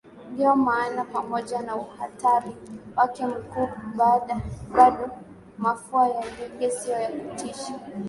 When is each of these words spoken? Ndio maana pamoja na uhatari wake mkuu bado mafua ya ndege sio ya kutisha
Ndio 0.33 0.55
maana 0.55 1.05
pamoja 1.05 1.61
na 1.61 1.75
uhatari 1.75 2.51
wake 2.95 3.25
mkuu 3.25 3.67
bado 3.95 4.41
mafua 5.57 6.07
ya 6.09 6.25
ndege 6.31 6.71
sio 6.71 6.93
ya 6.99 7.11
kutisha 7.11 7.79